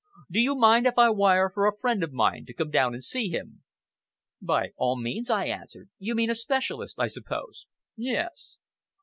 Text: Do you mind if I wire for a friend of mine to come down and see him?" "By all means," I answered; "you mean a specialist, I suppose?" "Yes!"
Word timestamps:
Do 0.31 0.39
you 0.41 0.55
mind 0.55 0.87
if 0.87 0.97
I 0.97 1.11
wire 1.11 1.47
for 1.47 1.67
a 1.67 1.77
friend 1.77 2.03
of 2.03 2.11
mine 2.11 2.47
to 2.47 2.55
come 2.55 2.71
down 2.71 2.95
and 2.95 3.03
see 3.03 3.29
him?" 3.29 3.61
"By 4.41 4.71
all 4.75 4.97
means," 4.99 5.29
I 5.29 5.45
answered; 5.45 5.91
"you 5.99 6.15
mean 6.15 6.31
a 6.31 6.33
specialist, 6.33 6.99
I 6.99 7.05
suppose?" 7.05 7.67
"Yes!" 7.95 8.57